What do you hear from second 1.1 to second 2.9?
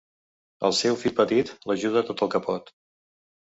petit l'ajuda tot el que pot.